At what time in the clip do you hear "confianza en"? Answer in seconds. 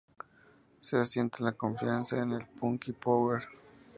1.51-2.31